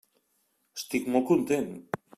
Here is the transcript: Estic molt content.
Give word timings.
Estic 0.79 1.07
molt 1.17 1.31
content. 1.31 1.73